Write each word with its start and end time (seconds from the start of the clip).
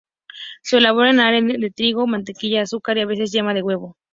Se 0.63 0.77
elabora 0.79 1.11
con 1.11 1.19
harina 1.19 1.53
de 1.59 1.69
trigo, 1.69 2.07
mantequilla, 2.07 2.63
azúcar 2.63 2.97
y 2.97 3.01
a 3.01 3.05
veces 3.05 3.31
yema 3.31 3.53
de 3.53 3.61
huevo. 3.61 3.97